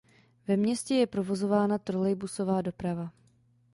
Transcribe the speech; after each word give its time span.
Ve 0.47 0.57
městě 0.57 0.95
je 0.95 1.07
provozována 1.07 1.77
trolejbusová 1.77 2.61
doprava. 2.61 3.11